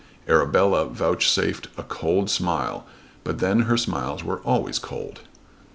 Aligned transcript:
Arabella 0.27 0.85
vouchsafed 0.85 1.67
a 1.77 1.83
cold 1.83 2.27
smile, 2.31 2.87
but 3.23 3.37
then 3.37 3.59
her 3.69 3.77
smiles 3.77 4.23
were 4.23 4.39
always 4.39 4.79
cold. 4.79 5.19